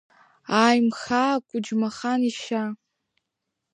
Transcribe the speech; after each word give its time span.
Аимхаа 0.63 1.35
Қәыџьмахан 1.47 2.21
ишьа. 2.29 2.63